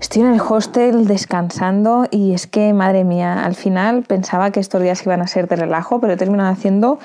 [0.00, 4.80] Estoy en el hostel descansando y es que, madre mía, al final pensaba que estos
[4.80, 6.98] días iban a ser de relajo, pero he terminado haciendo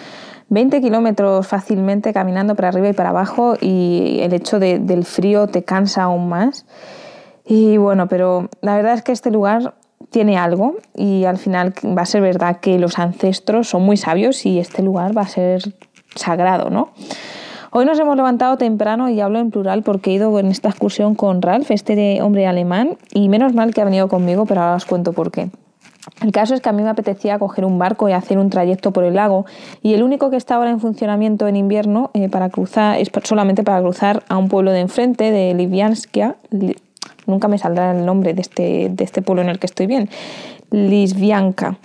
[0.48, 5.66] 20 kilómetros fácilmente caminando para arriba y para abajo y el hecho del frío te
[5.66, 6.66] cansa aún más.
[7.46, 9.76] Y bueno, pero la verdad es que este lugar
[10.10, 14.46] tiene algo y al final va a ser verdad que los ancestros son muy sabios
[14.46, 15.76] y este lugar va a ser
[16.16, 16.92] sagrado, ¿no?
[17.78, 21.14] Hoy nos hemos levantado temprano y hablo en plural porque he ido en esta excursión
[21.14, 24.86] con Ralph, este hombre alemán, y menos mal que ha venido conmigo, pero ahora os
[24.86, 25.50] cuento por qué.
[26.22, 28.92] El caso es que a mí me apetecía coger un barco y hacer un trayecto
[28.92, 29.46] por el lago
[29.84, 33.62] y el único que está ahora en funcionamiento en invierno eh, para cruzar es solamente
[33.62, 36.38] para cruzar a un pueblo de enfrente de Livianskia.
[37.28, 40.08] nunca me saldrá el nombre de este, de este pueblo en el que estoy bien.
[40.72, 41.78] Lisvianka.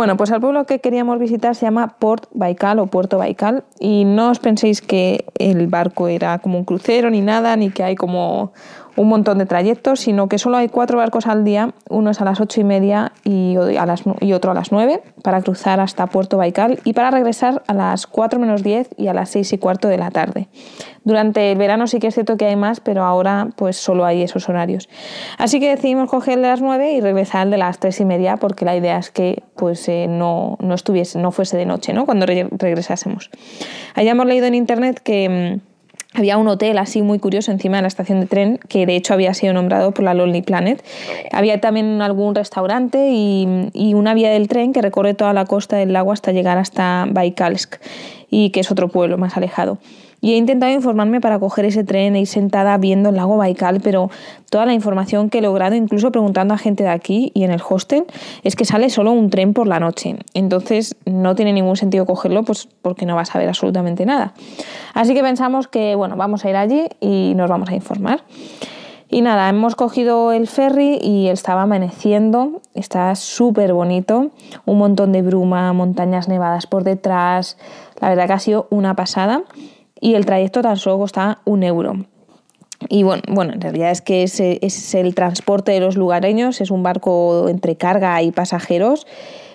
[0.00, 4.06] Bueno, pues el pueblo que queríamos visitar se llama Port Baikal o Puerto Baikal y
[4.06, 7.96] no os penséis que el barco era como un crucero ni nada, ni que hay
[7.96, 8.54] como
[8.96, 12.24] un montón de trayectos, sino que solo hay cuatro barcos al día, uno es a
[12.24, 16.92] las ocho y media y, otro a las nueve, para cruzar hasta Puerto Baikal y
[16.92, 20.10] para regresar a las cuatro menos diez y a las seis y cuarto de la
[20.10, 20.48] tarde.
[21.04, 24.22] Durante el verano sí que es cierto que hay más, pero ahora pues solo hay
[24.22, 24.88] esos horarios.
[25.38, 28.04] Así que decidimos coger el de las nueve y regresar el de las tres y
[28.04, 31.92] media, porque la idea es que pues eh, no, no, estuviese, no fuese de noche,
[31.92, 32.06] ¿no?
[32.06, 33.30] Cuando regresásemos.
[33.94, 35.69] Hayamos leído en internet que mm,
[36.12, 39.14] había un hotel así muy curioso encima de la estación de tren que de hecho
[39.14, 40.84] había sido nombrado por la Lonely Planet.
[41.30, 45.76] Había también algún restaurante y, y, una vía del tren que recorre toda la costa
[45.76, 47.76] del lago hasta llegar hasta Baikalsk
[48.28, 49.78] y que es otro pueblo más alejado.
[50.20, 53.80] Y he intentado informarme para coger ese tren e ir sentada viendo el lago Baikal,
[53.80, 54.10] pero
[54.50, 57.62] toda la información que he logrado, incluso preguntando a gente de aquí y en el
[57.66, 58.04] hostel,
[58.42, 60.16] es que sale solo un tren por la noche.
[60.34, 64.34] Entonces no tiene ningún sentido cogerlo pues porque no vas a ver absolutamente nada.
[64.92, 68.22] Así que pensamos que bueno, vamos a ir allí y nos vamos a informar.
[69.12, 74.30] Y nada, hemos cogido el ferry y estaba amaneciendo, está súper bonito,
[74.66, 77.58] un montón de bruma, montañas nevadas por detrás,
[78.00, 79.42] la verdad que ha sido una pasada
[80.00, 82.06] y el trayecto tan solo costaba un euro.
[82.88, 86.70] Y bueno, bueno, en realidad es que es, es el transporte de los lugareños, es
[86.70, 89.06] un barco entre carga y pasajeros,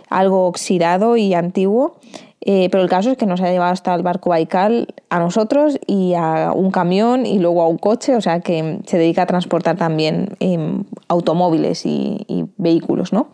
[0.09, 1.97] algo oxidado y antiguo,
[2.41, 5.79] eh, pero el caso es que nos ha llevado hasta el barco Baikal a nosotros
[5.87, 9.25] y a un camión y luego a un coche, o sea que se dedica a
[9.25, 13.29] transportar también em, automóviles y, y vehículos, ¿no?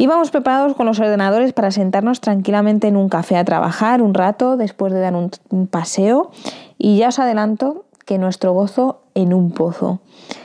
[0.00, 4.56] Íbamos preparados con los ordenadores para sentarnos tranquilamente en un café a trabajar un rato
[4.56, 6.30] después de dar un, paseo
[6.78, 10.00] y ya os adelanto que nuestro gozo en un pozo.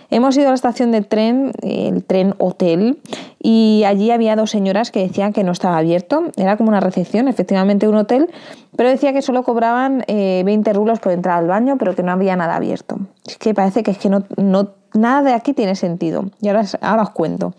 [0.09, 2.99] Hemos ido a la estación de tren, el tren hotel,
[3.41, 6.25] y allí había dos señoras que decían que no estaba abierto.
[6.35, 8.29] Era como una recepción, efectivamente un hotel,
[8.75, 12.11] pero decía que solo cobraban 20 eh, rublos por entrar al baño, pero que no
[12.11, 12.97] había nada abierto.
[13.25, 16.25] Es que parece que es que no, no nada de aquí tiene sentido.
[16.41, 17.53] Y ahora, ahora os cuento.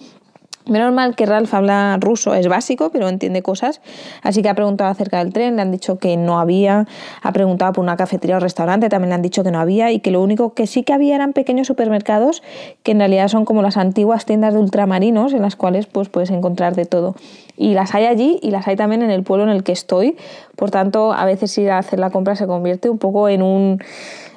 [0.68, 3.80] Menos mal que Ralph habla ruso, es básico, pero entiende cosas.
[4.22, 6.88] Así que ha preguntado acerca del tren, le han dicho que no había,
[7.22, 10.00] ha preguntado por una cafetería o restaurante, también le han dicho que no había y
[10.00, 12.42] que lo único que sí que había eran pequeños supermercados
[12.82, 16.30] que en realidad son como las antiguas tiendas de ultramarinos en las cuales pues puedes
[16.30, 17.14] encontrar de todo.
[17.56, 20.16] Y las hay allí y las hay también en el pueblo en el que estoy.
[20.56, 23.80] Por tanto, a veces ir a hacer la compra se convierte un poco en un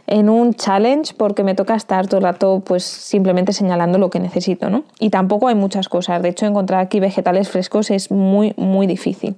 [0.09, 4.19] en un challenge porque me toca estar todo el rato pues simplemente señalando lo que
[4.19, 4.83] necesito, ¿no?
[4.99, 9.35] Y tampoco hay muchas cosas, de hecho encontrar aquí vegetales frescos es muy muy difícil.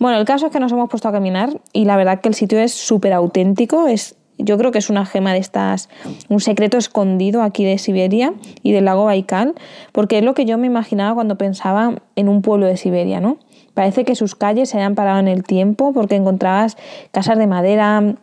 [0.00, 2.34] Bueno, el caso es que nos hemos puesto a caminar y la verdad que el
[2.34, 5.88] sitio es súper auténtico, es yo creo que es una gema de estas,
[6.28, 8.34] un secreto escondido aquí de Siberia
[8.64, 9.54] y del lago Baikal,
[9.92, 13.36] porque es lo que yo me imaginaba cuando pensaba en un pueblo de Siberia, ¿no?
[13.74, 16.76] Parece que sus calles se hayan parado en el tiempo porque encontrabas
[17.12, 18.16] casas de madera,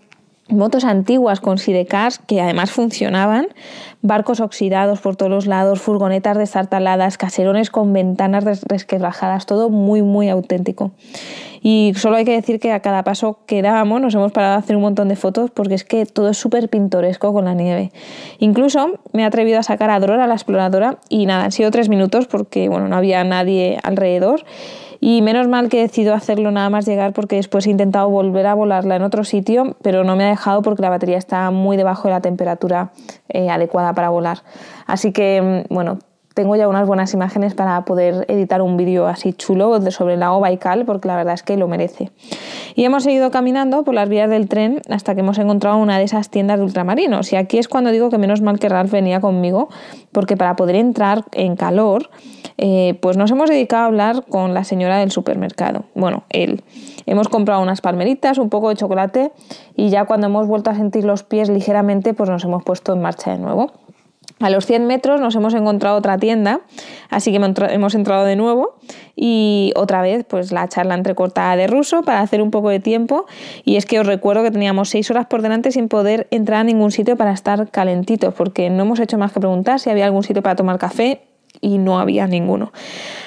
[0.49, 3.47] motos antiguas con sidecars que además funcionaban,
[4.01, 10.29] barcos oxidados por todos los lados, furgonetas destartaladas, caserones con ventanas resquebrajadas, todo muy muy
[10.29, 10.91] auténtico.
[11.61, 14.57] Y solo hay que decir que a cada paso que dábamos nos hemos parado a
[14.57, 17.91] hacer un montón de fotos porque es que todo es súper pintoresco con la nieve.
[18.39, 21.89] Incluso me he atrevido a sacar a Drora, la exploradora, y nada, han sido tres
[21.89, 24.45] minutos porque bueno, no había nadie alrededor
[25.01, 28.45] y menos mal que he decidido hacerlo nada más llegar porque después he intentado volver
[28.47, 31.77] a volarla en otro sitio, pero no me ha dejado porque la batería está muy
[31.77, 32.91] debajo de la temperatura
[33.29, 34.39] eh, adecuada para volar.
[34.85, 35.99] Así que, mm, bueno,
[36.33, 40.39] tengo ya unas buenas imágenes para poder editar un vídeo así chulo sobre el lago
[40.39, 42.11] Baikal, porque la verdad es que lo merece.
[42.75, 46.03] Y hemos seguido caminando por las vías del tren hasta que hemos encontrado una de
[46.03, 47.33] esas tiendas de ultramarinos.
[47.33, 49.69] Y aquí es cuando digo que menos mal que Ralph venía conmigo,
[50.11, 52.09] porque para poder entrar en calor,
[52.57, 55.85] eh, pues nos hemos dedicado a hablar con la señora del supermercado.
[55.95, 56.63] Bueno, él.
[57.05, 59.31] Hemos comprado unas palmeritas, un poco de chocolate
[59.75, 63.01] y ya cuando hemos vuelto a sentir los pies ligeramente, pues nos hemos puesto en
[63.01, 63.71] marcha de nuevo.
[64.39, 66.62] A los 100 metros nos hemos encontrado otra tienda,
[67.09, 68.75] así que hemos entrado de nuevo
[69.15, 73.25] y otra vez pues la charla entrecortada de ruso para hacer un poco de tiempo.
[73.65, 76.63] Y es que os recuerdo que teníamos 6 horas por delante sin poder entrar a
[76.63, 80.24] ningún sitio para estar calentitos porque no hemos hecho más que preguntar si había algún
[80.24, 81.28] sitio para tomar café
[81.61, 82.71] y no había ninguno.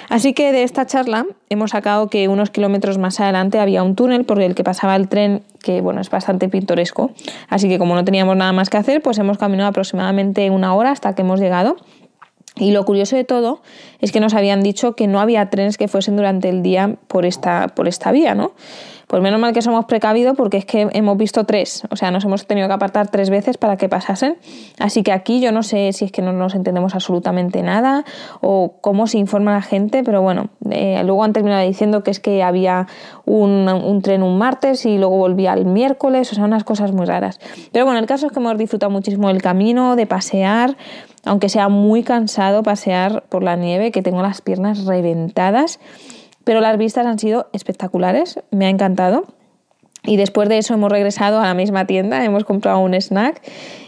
[0.08, 4.24] Así que de esta charla hemos sacado que unos kilómetros más adelante había un túnel
[4.24, 7.12] por el que pasaba el tren que bueno, es bastante pintoresco.
[7.48, 10.90] Así que como no teníamos nada más que hacer, pues hemos caminado aproximadamente una hora
[10.90, 11.76] hasta que hemos llegado.
[12.56, 13.62] Y lo curioso de todo
[14.00, 17.24] es que nos habían dicho que no había trenes que fuesen durante el día por
[17.24, 18.52] esta, por esta vía, ¿no?
[19.12, 22.24] Pues menos mal que somos precavidos porque es que hemos visto tres, o sea, nos
[22.24, 24.38] hemos tenido que apartar tres veces para que pasasen.
[24.78, 28.06] Así que aquí yo no sé si es que no nos entendemos absolutamente nada
[28.40, 32.20] o cómo se informa la gente, pero bueno, eh, luego han terminado diciendo que es
[32.20, 32.86] que había
[33.26, 37.04] un, un, tren un martes y luego volvía el miércoles, o sea, unas cosas muy
[37.04, 37.38] raras.
[37.70, 40.76] Pero bueno, el caso es que hemos disfrutado muchísimo del camino, de pasear,
[41.24, 45.78] aunque sea muy cansado pasear por la nieve, que tengo las piernas reventadas.
[46.44, 49.24] Pero las vistas han sido espectaculares, me ha encantado.
[50.04, 53.40] Y después de eso hemos regresado a la misma tienda, hemos comprado un snack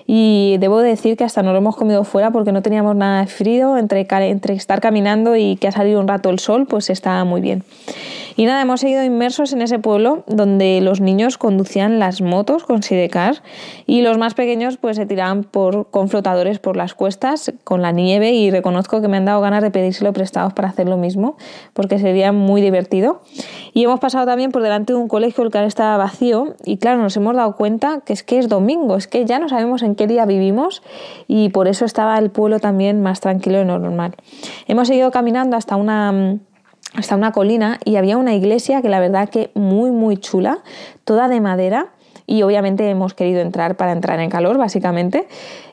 [0.07, 3.27] y debo decir que hasta no lo hemos comido fuera porque no teníamos nada de
[3.27, 7.25] frío, entre, entre estar caminando y que ha salido un rato el sol, pues estaba
[7.25, 7.65] muy bien.
[8.37, 12.83] Y nada, hemos seguido inmersos en ese pueblo donde los niños conducían las motos con
[12.83, 13.43] sidecar
[13.87, 17.93] y los más pequeños pues se tiraban por, con flotadores por las cuestas con la
[17.93, 21.37] nieve y reconozco que me han dado ganas de pedírselo prestados para hacer lo mismo
[21.75, 23.23] porque sería muy divertido.
[23.73, 27.01] Y hemos pasado también por delante de un colegio el que estaba vacío y claro,
[27.01, 29.94] nos hemos dado cuenta que es que es domingo, es que ya no sabemos en
[29.95, 30.83] qué día vivimos
[31.27, 34.15] y por eso estaba el pueblo también más tranquilo de lo normal.
[34.67, 36.39] Hemos seguido caminando hasta una
[36.97, 40.59] hasta una colina y había una iglesia que la verdad que muy muy chula,
[41.05, 41.89] toda de madera
[42.27, 45.27] y obviamente hemos querido entrar para entrar en calor, básicamente.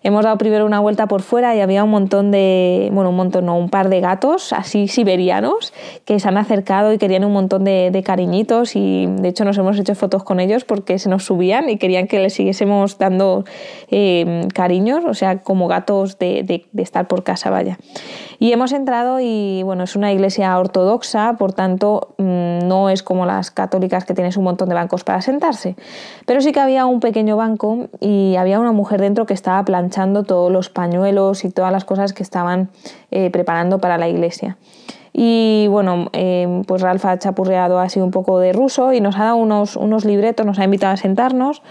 [0.04, 3.46] Hemos dado primero una vuelta por fuera y había un montón de, bueno, un montón,
[3.46, 5.74] no, un par de gatos así siberianos
[6.06, 9.78] que se han acercado y querían un montón de, cariñitos y de hecho nos hemos
[9.78, 13.46] hecho fotos con ellos porque se nos subían y querían que les siguiésemos dando
[13.92, 17.78] eh, cariños, o sea, como gatos de, de estar por casa, vaya.
[18.42, 23.28] Y hemos entrado y bueno, es una iglesia ortodoxa, por tanto mm, no es como
[23.28, 25.76] las católicas que tienes un montón de bancos para sentarse.
[26.26, 29.64] Pero sí que había un pequeño banco y había una mujer dentro que estaba
[30.26, 32.70] todos los pañuelos y todas las cosas que estaban
[33.12, 34.58] eh, preparando para la iglesia.
[35.14, 39.26] Y bueno, eh, pues Ralph ha chapurreado así un poco de ruso y nos ha
[39.26, 41.62] dado unos, unos libretos, nos ha invitado a sentarnos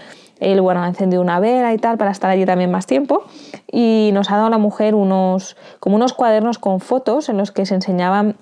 [0.41, 3.23] él, bueno, ha encendido una vela y tal para estar allí también más tiempo.
[3.71, 7.65] Y nos ha dado la mujer unos, como unos cuadernos con fotos en los que
[7.67, 8.35] se enseñaban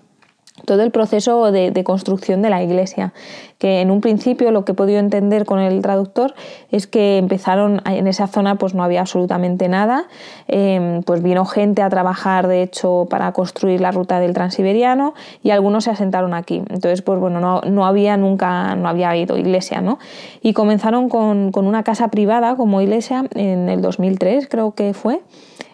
[0.66, 3.14] todo el proceso de, construcción de la iglesia,
[3.58, 6.34] que en un principio lo que he podido entender con el traductor
[6.72, 10.06] es que empezaron en esa zona pues no había absolutamente nada,
[10.48, 15.14] em, pues vino gente a trabajar de hecho para construir la ruta del transiberiano
[15.44, 19.38] y algunos se asentaron aquí, entonces pues bueno, no, no había nunca, no había habido
[19.38, 20.00] iglesia, ¿no?
[20.42, 25.22] Y comenzaron con, una casa privada como iglesia en el 2003 creo que fue,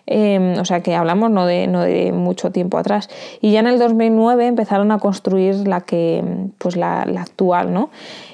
[0.08, 3.10] Em, o sea que hablamos no de, no de mucho tiempo atrás.
[3.42, 6.24] Y ya en el 2009 empezaron a construir la que,
[6.60, 7.90] pues la, actual, ¿no?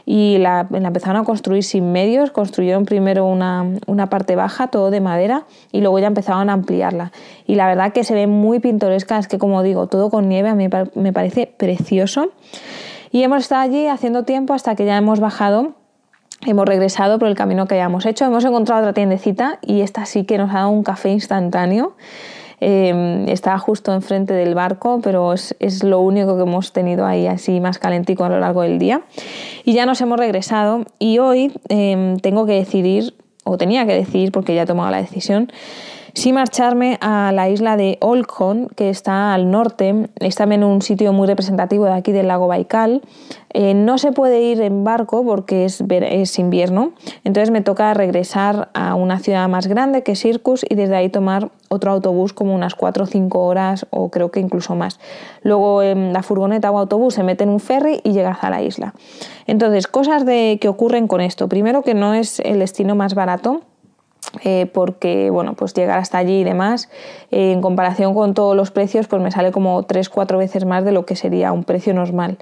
[0.06, 5.00] Y la, empezaron a construir sin medios, construyeron primero una, una, parte baja, todo de
[5.00, 7.12] madera, y luego ya empezaron a ampliarla.
[7.48, 10.50] Y la verdad que se ve muy pintoresca, es que como digo, todo con nieve
[10.50, 12.32] a mí me parece precioso.
[13.12, 15.74] Y hemos estado allí haciendo tiempo hasta que ya hemos bajado
[16.46, 20.24] Hemos regresado por el camino que habíamos hecho, hemos encontrado otra tiendecita y esta sí
[20.24, 21.94] que nos ha dado un café instantáneo.
[22.64, 27.60] Eh, está justo enfrente del barco, pero es, lo único que hemos tenido ahí así
[27.60, 29.02] más calentico a lo largo del día.
[29.66, 34.32] Y ya nos hemos regresado y hoy em, tengo que decidir, o tenía que decidir
[34.32, 35.52] porque ya he tomado la decisión,
[36.14, 41.14] si marcharme a la isla de Olkhon, que está al norte, es también un sitio
[41.14, 43.02] muy representativo de aquí del lago Baikal.
[43.54, 46.94] Eh, no se puede ir en barco porque es, es, invierno,
[47.26, 51.52] entonces me toca regresar a una ciudad más grande que Circus y desde ahí tomar
[51.68, 55.00] otro autobús como unas 4 o 5 horas o creo que incluso más.
[55.44, 58.62] Luego en la furgoneta o autobús se mete en un ferry y llegas a la
[58.62, 58.94] isla.
[59.48, 61.50] Entonces, cosas de, que ocurren con esto.
[61.50, 63.62] Primero que no es el destino más barato
[64.44, 66.90] eh, porque bueno, pues llegar hasta allí y demás,
[67.32, 70.92] eh, en comparación con todos los precios, pues me sale como 3-4 veces más de
[70.92, 72.38] lo que sería un precio normal.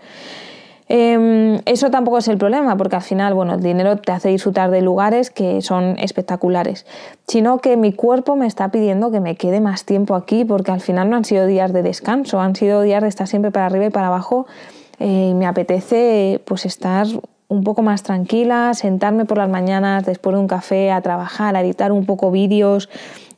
[0.92, 4.72] Em, eso tampoco es el problema, porque al final, bueno, el dinero te hace disfrutar
[4.72, 6.88] de lugares que son espectaculares,
[7.28, 10.82] sino que mi cuerpo me está pidiendo que me quede más tiempo aquí, porque al
[10.82, 13.86] final no han sido días de descanso, han sido días de estar siempre para arriba
[13.86, 14.48] y para abajo.
[15.00, 17.06] Eh, me apetece pues estar
[17.50, 21.62] un poco más tranquila, sentarme por las mañanas después de un café a trabajar, a
[21.62, 22.90] editar un poco vídeos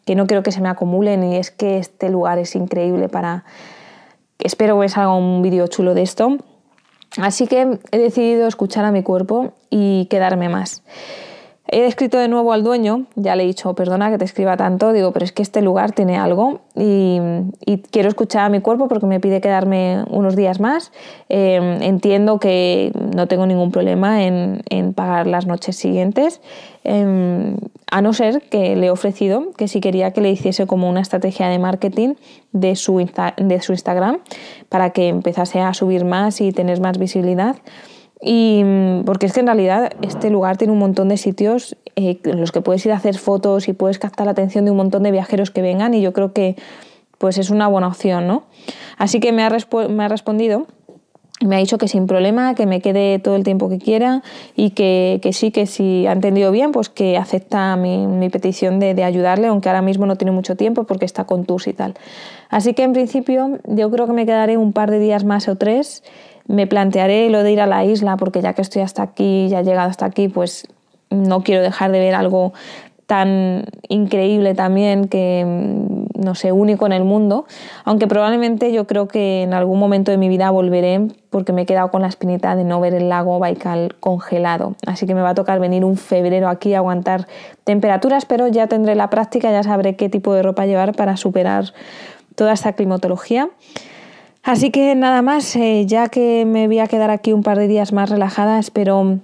[0.05, 3.45] que no quiero que se me acumulen y es que este lugar es increíble para...
[4.37, 6.37] Espero que salga un vídeo chulo de esto
[7.17, 10.81] Así que he decidido escuchar a mi cuerpo y quedarme más.
[11.73, 14.91] He escrito de nuevo al dueño, ya le he dicho, perdona que te escriba tanto,
[14.91, 17.17] digo, pero es que este lugar tiene algo y,
[17.91, 20.91] quiero escuchar a mi cuerpo porque me pide quedarme unos días más.
[21.29, 24.61] Em, entiendo que no tengo ningún problema en,
[24.93, 26.41] pagar las noches siguientes,
[26.83, 27.55] em,
[27.89, 30.99] a no ser que le he ofrecido que si quería que le hiciese como una
[30.99, 32.15] estrategia de marketing
[32.51, 32.97] de su,
[33.37, 34.19] de su Instagram
[34.67, 37.55] para que empezase a subir más y tener más visibilidad.
[38.21, 42.19] Y mm, porque es que en realidad este lugar tiene un montón de sitios eh,
[42.23, 44.77] en los que puedes ir a hacer fotos y puedes captar la atención de un
[44.77, 46.55] montón de viajeros que vengan y yo creo que
[47.17, 48.43] pues es una buena opción, ¿no?
[48.97, 49.49] Así que me ha,
[49.89, 50.67] me ha respondido
[51.45, 54.21] me ha dicho que sin problema, que me quede todo el tiempo que quiera
[54.55, 58.93] y que, que sí, que si ha entendido bien, pues que acepta mi, petición de,
[58.93, 61.95] de, ayudarle, aunque ahora mismo no tiene mucho tiempo porque está con tours y tal.
[62.49, 65.55] Así que en principio yo creo que me quedaré un par de días más o
[65.55, 66.03] tres
[66.47, 69.59] me plantearé lo de ir a la isla, porque ya que estoy hasta aquí, ya
[69.61, 70.67] he llegado hasta aquí, pues
[71.09, 72.53] no quiero dejar de ver algo
[73.11, 77.45] tan increíble también que, mm, no sé, único en el mundo,
[77.83, 81.65] aunque probablemente yo creo que en algún momento de mi vida volveré porque me he
[81.65, 85.31] quedado con la espinita de no ver el lago Baikal congelado, así que me va
[85.31, 87.27] a tocar venir un febrero aquí a aguantar
[87.65, 91.73] temperaturas, pero ya tendré la práctica, ya sabré qué tipo de ropa llevar para superar
[92.35, 93.49] toda esta climatología.
[94.43, 97.67] Así que nada más, eh, ya que me voy a quedar aquí un par de
[97.67, 99.19] días más relajada, espero,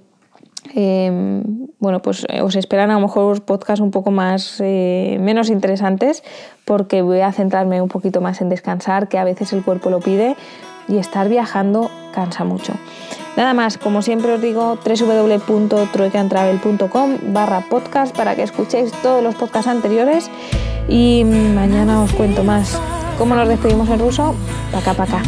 [0.76, 1.44] em,
[1.80, 6.24] bueno, pues eh, os esperan a lo mejor podcasts un poco más, eh, menos interesantes,
[6.66, 10.02] porque voy a centrarme un poquito más en descansar, que a veces el cuerpo lo
[10.02, 10.36] pide,
[10.88, 12.74] y estar viajando cansa mucho.
[13.36, 19.68] Nada más, como siempre os digo, www.troicantravel.com barra podcast para que escuchéis todos los podcasts
[19.68, 20.32] anteriores
[20.88, 22.82] y mañana os cuento más.
[23.18, 24.36] ¿Cómo nos despedimos en ruso?
[24.72, 25.22] Paca, paca.